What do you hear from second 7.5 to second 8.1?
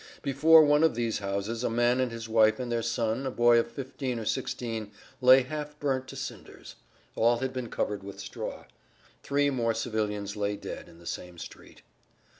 been covered